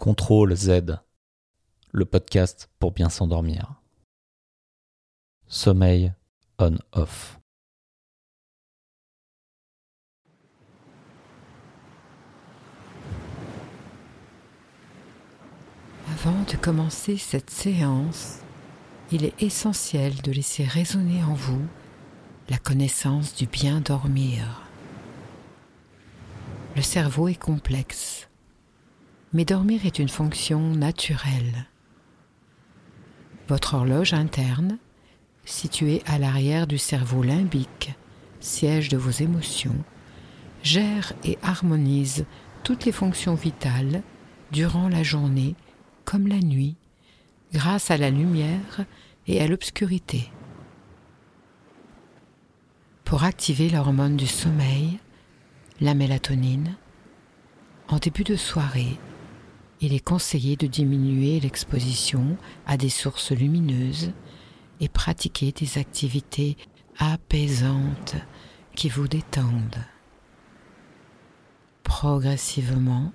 [0.00, 0.96] Contrôle Z,
[1.92, 3.82] le podcast pour bien s'endormir.
[5.46, 6.14] Sommeil
[6.58, 7.38] on-off.
[16.08, 18.38] Avant de commencer cette séance,
[19.12, 21.66] il est essentiel de laisser résonner en vous
[22.48, 24.62] la connaissance du bien dormir.
[26.74, 28.29] Le cerveau est complexe
[29.32, 31.66] mais dormir est une fonction naturelle.
[33.48, 34.78] Votre horloge interne,
[35.44, 37.92] située à l'arrière du cerveau limbique,
[38.40, 39.84] siège de vos émotions,
[40.62, 42.26] gère et harmonise
[42.64, 44.02] toutes les fonctions vitales
[44.52, 45.54] durant la journée
[46.04, 46.76] comme la nuit,
[47.52, 48.84] grâce à la lumière
[49.26, 50.30] et à l'obscurité.
[53.04, 54.98] Pour activer l'hormone du sommeil,
[55.80, 56.76] la mélatonine,
[57.88, 58.98] en début de soirée,
[59.80, 64.12] il est conseillé de diminuer l'exposition à des sources lumineuses
[64.80, 66.56] et pratiquer des activités
[66.98, 68.16] apaisantes
[68.74, 69.84] qui vous détendent.
[71.82, 73.12] Progressivement,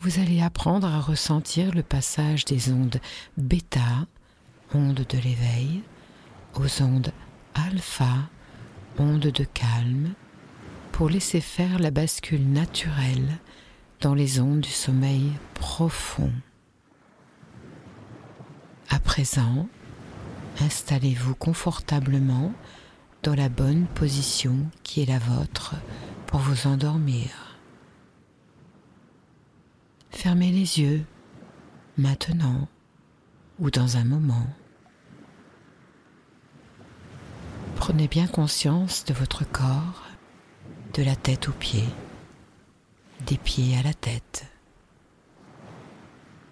[0.00, 3.00] vous allez apprendre à ressentir le passage des ondes
[3.38, 4.06] bêta,
[4.74, 5.82] ondes de l'éveil,
[6.54, 7.12] aux ondes
[7.54, 8.28] alpha,
[8.98, 10.12] ondes de calme,
[10.92, 13.38] pour laisser faire la bascule naturelle
[14.04, 16.30] dans les ondes du sommeil profond.
[18.90, 19.66] À présent,
[20.60, 22.52] installez-vous confortablement
[23.22, 25.76] dans la bonne position qui est la vôtre
[26.26, 27.56] pour vous endormir.
[30.10, 31.06] Fermez les yeux
[31.96, 32.68] maintenant
[33.58, 34.46] ou dans un moment.
[37.76, 40.02] Prenez bien conscience de votre corps,
[40.92, 41.88] de la tête aux pieds
[43.26, 44.46] des pieds à la tête.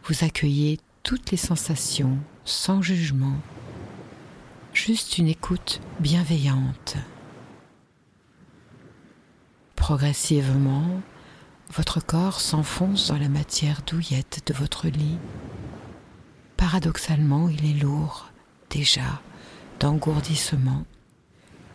[0.05, 3.37] Vous accueillez toutes les sensations sans jugement,
[4.73, 6.97] juste une écoute bienveillante.
[9.77, 11.01] Progressivement,
[11.71, 15.19] votre corps s'enfonce dans la matière douillette de votre lit.
[16.57, 18.31] Paradoxalement, il est lourd,
[18.71, 19.21] déjà,
[19.81, 20.85] d'engourdissement,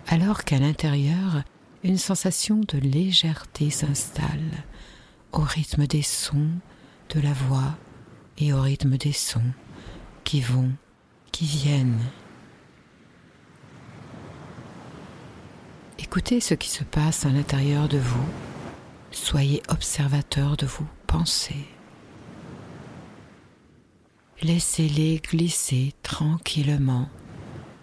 [0.08, 1.44] alors qu'à l'intérieur,
[1.88, 4.52] une sensation de légèreté s'installe
[5.32, 6.50] au rythme des sons
[7.10, 7.78] de la voix
[8.38, 9.54] et au rythme des sons
[10.26, 10.72] qui vont,
[11.32, 12.02] qui viennent.
[15.98, 18.30] Écoutez ce qui se passe à l'intérieur de vous.
[19.12, 21.68] Soyez observateur de vos pensées.
[24.42, 27.08] Laissez-les glisser tranquillement,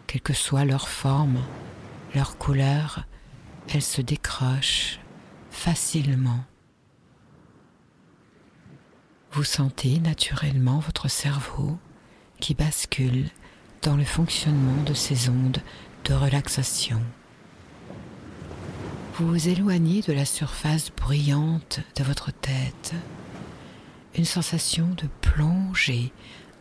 [0.06, 1.40] quelle que soit leur forme,
[2.14, 3.06] leur couleur,
[3.68, 4.98] elles se décrochent
[5.50, 6.44] facilement
[9.34, 11.76] vous sentez naturellement votre cerveau
[12.38, 13.30] qui bascule
[13.82, 15.58] dans le fonctionnement de ces ondes
[16.04, 17.00] de relaxation.
[19.14, 22.94] Vous vous éloignez de la surface brillante de votre tête,
[24.14, 26.12] une sensation de plonger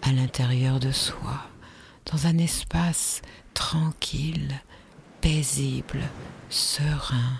[0.02, 1.47] à l'intérieur de soi,
[2.12, 3.22] dans un espace
[3.53, 4.62] tranquille,
[5.24, 6.02] paisible,
[6.50, 7.40] serein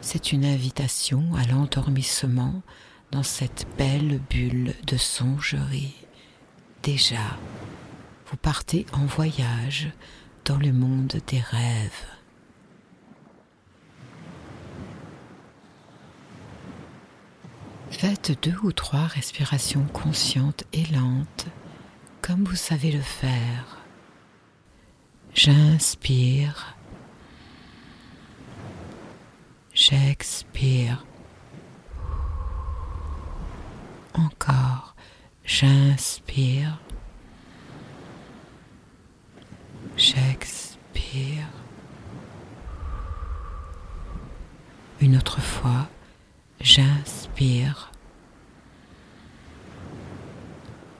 [0.00, 2.62] c'est une invitation à l'endormissement
[3.10, 5.96] dans cette belle bulle de songerie.
[6.84, 7.38] Déjà,
[8.30, 9.90] vous partez en voyage
[10.44, 12.06] dans le monde des rêves.
[17.90, 21.46] Faites deux ou trois respirations conscientes et lentes,
[22.22, 23.73] comme vous savez le faire.
[25.34, 26.76] J'inspire
[29.74, 31.04] J'expire.
[34.14, 34.94] Encore.
[35.44, 36.78] J'inspire.
[39.96, 41.48] J'expire.
[45.00, 45.88] Une autre fois.
[46.60, 47.90] J'inspire.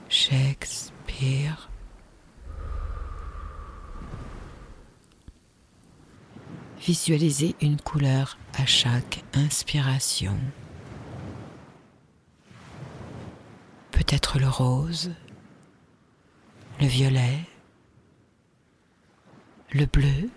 [0.09, 1.69] J'expire.
[6.85, 10.37] Visualisez une couleur à chaque inspiration.
[13.89, 15.11] Peut-être le rose,
[16.79, 17.39] le violet,
[19.71, 20.29] le bleu,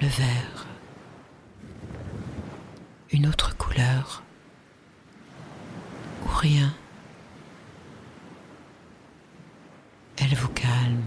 [0.00, 0.66] le vert,
[3.10, 4.22] une autre couleur
[6.22, 6.72] ou rien.
[10.18, 11.02] Elle vous calme,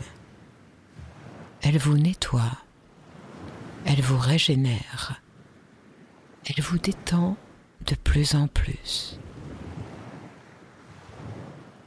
[1.61, 2.62] elle vous nettoie
[3.85, 5.21] elle vous régénère,
[6.45, 7.37] elle vous détend
[7.85, 9.19] de plus en plus.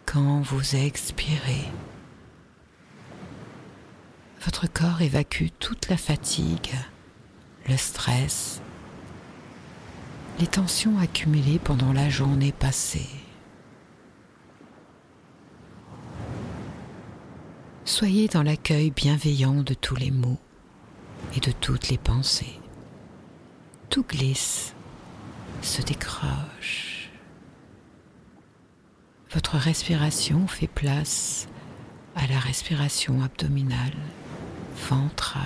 [0.05, 1.65] Quand vous expirez,
[4.45, 6.73] votre corps évacue toute la fatigue,
[7.69, 8.61] le stress,
[10.39, 13.09] les tensions accumulées pendant la journée passée.
[17.85, 20.39] Soyez dans l'accueil bienveillant de tous les mots
[21.35, 22.61] et de toutes les pensées.
[23.91, 24.75] Tout glisse,
[25.63, 27.11] se décroche.
[29.33, 31.49] Votre respiration fait place
[32.15, 33.97] à la respiration abdominale,
[34.89, 35.43] ventrale,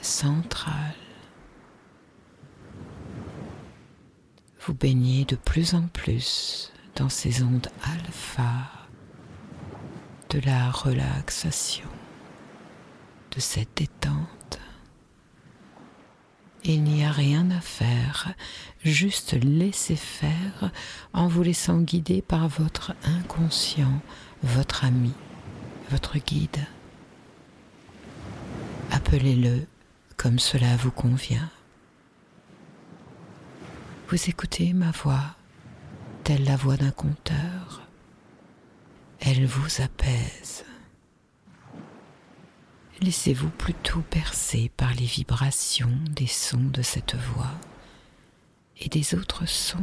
[0.00, 0.94] centrale.
[4.66, 8.70] Vous baignez de plus en plus dans ces ondes alpha
[10.30, 11.88] de la relaxation,
[13.34, 14.39] de cette détente.
[16.64, 18.34] Il n'y a rien à faire,
[18.84, 20.70] juste laisser faire
[21.14, 24.02] en vous laissant guider par votre inconscient,
[24.42, 25.14] votre ami,
[25.90, 26.66] votre guide.
[28.90, 29.66] Appelez-le
[30.16, 31.50] comme cela vous convient.
[34.08, 35.36] Vous écoutez ma voix,
[36.24, 37.82] telle la voix d'un conteur.
[39.20, 40.64] Elle vous apaise.
[43.00, 47.54] Laissez-vous plutôt percer par les vibrations des sons de cette voix
[48.78, 49.78] et des autres sons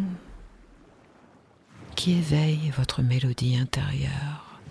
[1.96, 4.62] qui éveillent votre mélodie intérieure,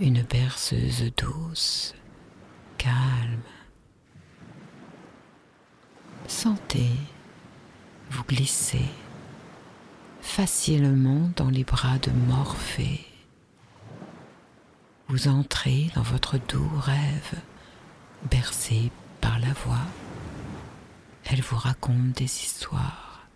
[0.00, 1.94] une berceuse douce,
[2.76, 3.40] calme.
[6.26, 6.90] Sentez
[8.10, 8.84] vous glissez
[10.20, 13.05] facilement dans les bras de Morphée.
[15.08, 17.34] Vous entrez dans votre doux rêve,
[18.30, 19.86] bercé par la voix.
[21.24, 23.26] Elle vous raconte des histoires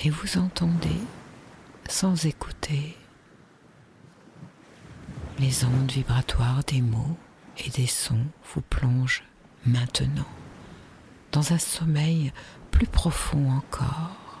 [0.00, 1.00] et vous entendez
[1.88, 2.96] sans écouter
[5.38, 7.16] les ondes vibratoires des mots
[7.64, 9.22] et des sons vous plongent
[9.64, 10.26] maintenant
[11.32, 12.32] dans un sommeil
[12.70, 14.40] plus profond encore.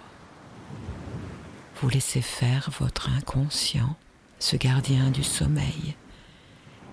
[1.80, 3.96] Vous laissez faire votre inconscient,
[4.38, 5.96] ce gardien du sommeil.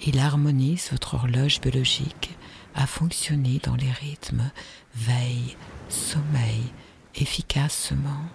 [0.05, 2.37] Il harmonise votre horloge biologique
[2.75, 4.51] à fonctionner dans les rythmes
[4.95, 5.57] veille,
[5.89, 6.63] sommeil,
[7.15, 8.25] efficacement.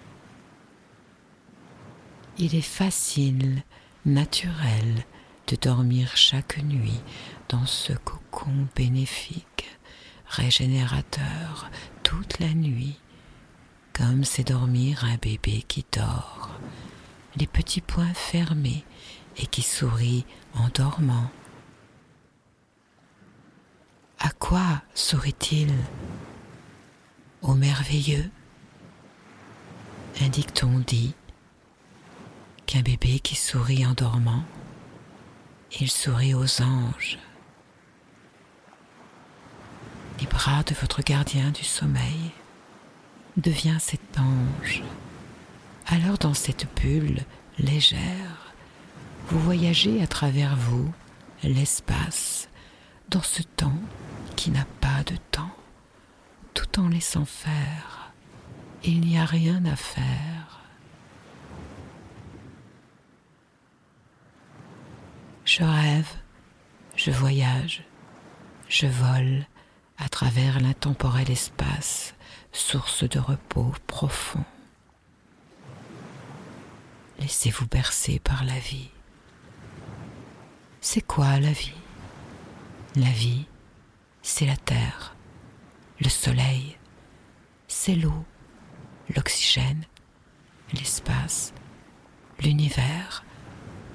[2.37, 3.63] Il est facile,
[4.05, 5.05] naturel
[5.47, 7.01] de dormir chaque nuit
[7.49, 9.53] dans ce cocon bénéfique
[10.33, 11.69] régénérateur
[12.01, 12.97] toute la nuit,
[13.93, 16.49] comme c'est dormir un bébé qui dort,
[17.37, 18.83] les petits poings fermés
[19.37, 20.25] et qui sourit
[20.55, 21.29] en dormant.
[24.23, 25.71] À quoi sourit-il
[27.43, 28.31] Au merveilleux
[30.19, 31.13] Un dicton dit
[32.65, 34.43] qu'un bébé qui sourit en dormant,
[35.79, 37.19] il sourit aux anges
[40.19, 42.31] les bras de votre gardien du sommeil,
[43.37, 44.83] devient cet ange.
[45.87, 47.19] Alors dans cette bulle
[47.59, 48.53] légère,
[49.27, 50.93] vous voyagez à travers vous
[51.43, 52.47] l'espace,
[53.09, 53.79] dans ce temps
[54.35, 55.55] qui n'a pas de temps,
[56.53, 58.11] tout en laissant faire.
[58.83, 60.61] Il n'y a rien à faire.
[65.45, 66.09] Je rêve,
[66.95, 67.83] je voyage,
[68.69, 69.45] je vole,
[69.97, 72.15] à travers l'intemporel espace,
[72.51, 74.43] source de repos profond.
[77.19, 78.89] Laissez-vous bercer par la vie.
[80.81, 81.82] C'est quoi la vie?
[82.95, 83.47] La vie,
[84.21, 85.15] c'est la terre,
[85.99, 86.77] le soleil,
[87.67, 88.23] c'est l'eau,
[89.15, 89.85] l'oxygène,
[90.73, 91.55] l'espace,
[92.39, 93.23] l'univers,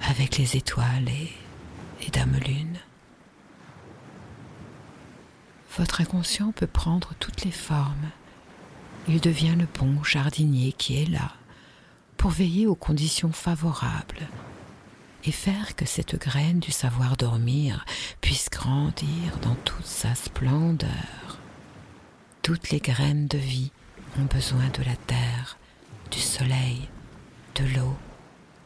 [0.02, 1.32] avec les étoiles et
[2.00, 2.80] les dames lunes.
[5.76, 8.10] Votre inconscient peut prendre toutes les formes.
[9.06, 11.34] Il devient le bon jardinier qui est là
[12.16, 14.26] pour veiller aux conditions favorables
[15.24, 17.84] et faire que cette graine du savoir dormir
[18.20, 21.38] puisse grandir dans toute sa splendeur.
[22.42, 23.72] Toutes les graines de vie
[24.18, 25.58] ont besoin de la terre,
[26.10, 26.88] du soleil,
[27.56, 27.96] de l'eau,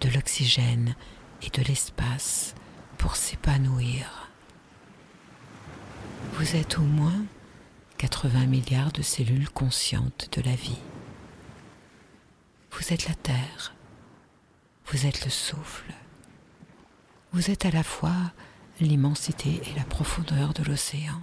[0.01, 0.95] de l'oxygène
[1.43, 2.55] et de l'espace
[2.99, 4.31] pour s'épanouir.
[6.35, 7.25] Vous êtes au moins
[7.99, 10.79] 80 milliards de cellules conscientes de la vie.
[12.73, 13.75] Vous êtes la Terre,
[14.87, 15.93] vous êtes le souffle,
[17.33, 18.33] vous êtes à la fois
[18.81, 21.21] l'immensité et la profondeur de l'océan.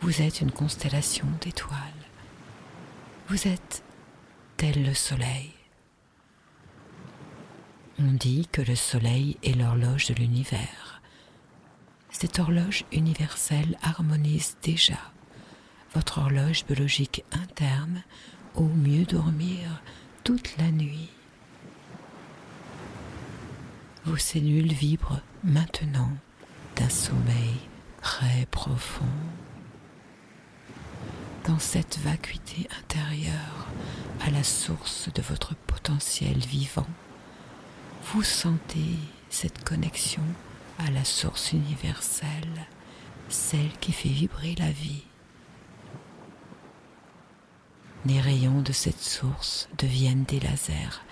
[0.00, 1.76] Vous êtes une constellation d'étoiles.
[3.28, 3.82] Vous êtes
[4.56, 5.52] tel le soleil.
[7.98, 11.02] On dit que le soleil est l'horloge de l'univers.
[12.10, 14.98] Cette horloge universelle harmonise déjà
[15.94, 18.02] votre horloge biologique interne
[18.54, 19.82] au mieux dormir
[20.24, 21.10] toute la nuit.
[24.06, 26.10] Vos cellules vibrent maintenant
[26.76, 27.60] d'un sommeil
[28.00, 29.04] très profond.
[31.46, 33.66] Dans cette vacuité intérieure
[34.20, 36.86] à la source de votre potentiel vivant,
[38.12, 38.96] vous sentez
[39.28, 40.22] cette connexion
[40.78, 42.66] à la source universelle,
[43.28, 45.04] celle qui fait vibrer la vie.
[48.06, 51.02] Les rayons de cette source deviennent des lasers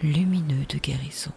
[0.00, 1.32] lumineux de guérison.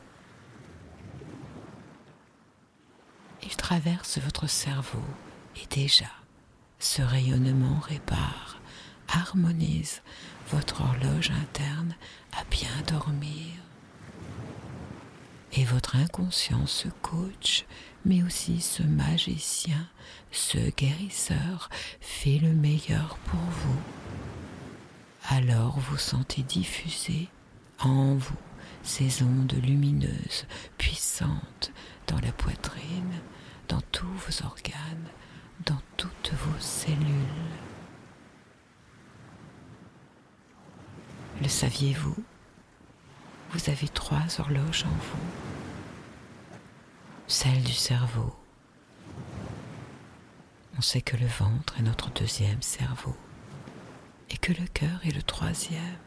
[3.44, 5.04] Ils traversent votre cerveau
[5.56, 6.12] et déjà,
[6.80, 8.60] ce rayonnement répare,
[9.08, 10.02] harmonise
[10.52, 11.96] votre horloge interne
[12.34, 13.54] à bien dormir.
[15.54, 17.66] Et votre inconscient, ce coach,
[18.06, 19.88] mais aussi ce magicien,
[20.32, 21.70] ce guérisseur,
[22.02, 23.80] fait le meilleur pour vous
[25.30, 27.28] alors vous sentez diffuser
[27.80, 28.36] en vous
[28.84, 31.72] ces ondes lumineuses, puissantes,
[32.10, 33.14] dans la poitrine,
[33.68, 35.08] dans tous vos organes,
[35.66, 37.06] dans toutes vos cellules.
[41.42, 42.16] Le saviez-vous?
[43.52, 45.30] Vous avez trois horloges en vous.
[47.28, 48.36] Celle du cerveau.
[50.78, 53.16] On sait que le ventre est notre deuxième cerveau
[54.30, 56.00] et que le cœur est le troisième,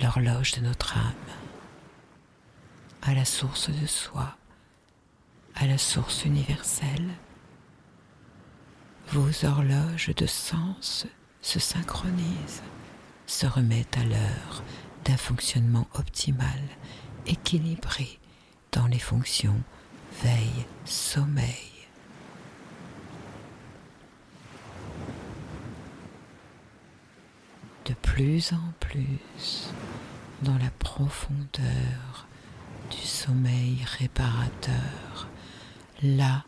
[0.00, 1.14] l'horloge de notre âme,
[3.02, 4.36] à la source de soi,
[5.54, 7.10] à la source universelle.
[9.08, 11.06] Vos horloges de sens
[11.40, 12.62] se synchronisent,
[13.26, 14.62] se remettent à l'heure
[15.04, 16.60] d'un fonctionnement optimal,
[17.26, 18.18] équilibré
[18.72, 19.60] dans les fonctions
[20.22, 21.88] veille, sommeil,
[27.86, 29.72] de plus en plus
[30.42, 32.26] dans la profondeur
[32.90, 35.28] du sommeil réparateur,
[36.02, 36.44] là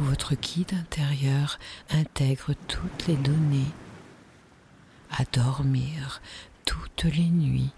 [0.00, 1.58] où votre guide intérieur
[1.90, 3.70] intègre toutes les données
[5.10, 6.22] à dormir
[6.64, 7.72] toutes les nuits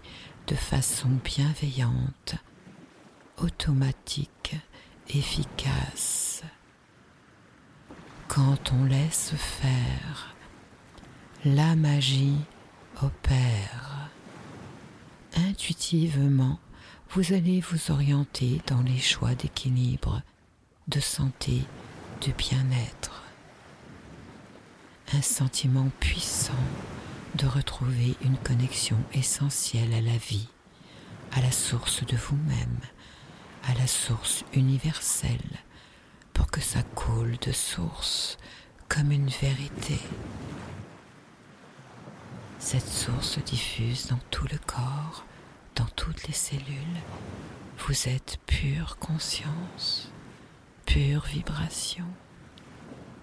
[0.47, 2.35] de façon bienveillante,
[3.37, 4.55] automatique,
[5.09, 6.43] efficace.
[8.27, 10.35] Quand on laisse faire,
[11.43, 12.37] la magie
[13.01, 14.09] opère.
[15.35, 16.59] Intuitivement,
[17.11, 20.21] vous allez vous orienter dans les choix d'équilibre,
[20.87, 21.61] de santé,
[22.25, 23.23] de bien-être.
[25.13, 26.53] Un sentiment puissant
[27.35, 30.49] de retrouver une connexion essentielle à la vie,
[31.33, 32.79] à la source de vous-même,
[33.63, 35.59] à la source universelle,
[36.33, 38.37] pour que ça coule de source
[38.87, 39.99] comme une vérité
[42.65, 45.23] cette source diffuse dans tout le corps,
[45.75, 47.01] dans toutes les cellules.
[47.79, 50.11] Vous êtes pure conscience,
[50.85, 52.05] pure vibration,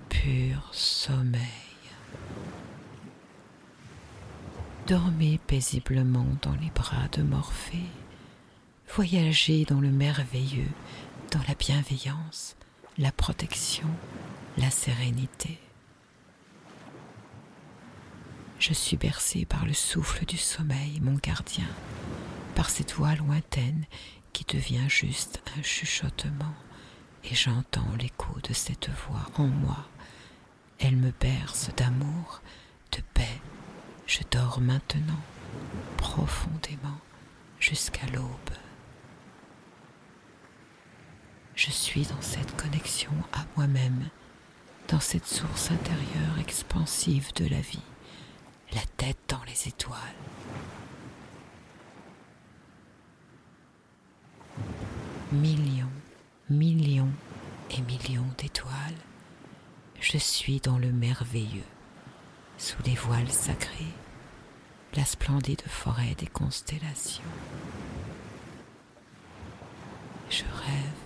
[0.09, 1.41] pur sommeil.
[4.87, 7.89] Dormez paisiblement dans les bras de Morphée.
[8.95, 10.69] Voyagez dans le merveilleux,
[11.31, 12.57] dans la bienveillance,
[12.99, 13.89] la protection,
[14.59, 15.59] la sérénité.
[18.59, 21.67] Je suis bercé par le souffle du sommeil, mon gardien,
[22.55, 23.85] par cette voix lointaine
[24.33, 26.55] qui devient juste un chuchotement,
[27.25, 29.87] et j'entends l'écho de cette voix en moi.
[30.79, 32.43] Elle me berce d'amour,
[32.93, 33.41] de paix.
[34.07, 35.21] Je dors maintenant,
[35.97, 36.99] profondément,
[37.61, 38.29] jusqu'à l'aube.
[41.55, 44.09] Je suis dans cette connexion à moi-même,
[44.89, 47.83] dans cette source intérieure expansive de la vie
[48.75, 49.99] la tête dans les étoiles.
[55.33, 55.91] Millions,
[56.51, 57.11] millions
[57.71, 58.73] et millions d'étoiles,
[60.01, 61.65] je suis dans le merveilleux,
[62.59, 63.95] sous les voiles sacrés,
[64.95, 67.23] la splendide forêt des constellations.
[70.29, 71.01] Je rêve,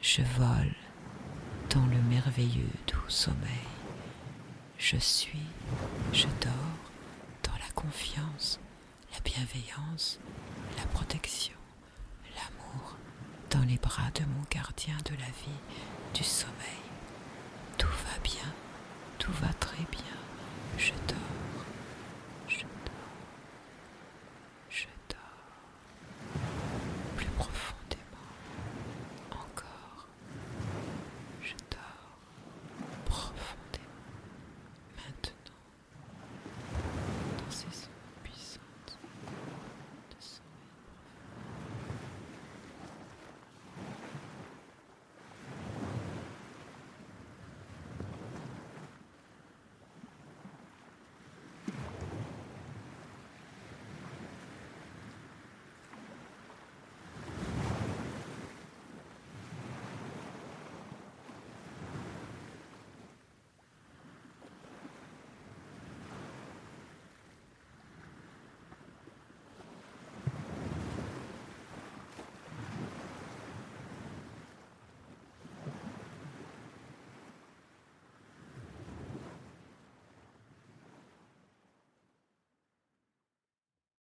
[0.00, 0.74] je vole
[1.70, 3.66] dans le merveilleux doux sommeil.
[4.78, 5.46] Je suis,
[6.12, 6.76] je dors
[7.76, 8.58] confiance,
[9.12, 10.18] la bienveillance,
[10.78, 11.54] la protection,
[13.50, 15.60] dans les bras de mon gardien de la vie,
[16.14, 16.54] du sommeil.
[17.78, 18.52] Tout va bien,
[19.18, 20.16] tout va très bien,
[20.78, 21.45] je dors.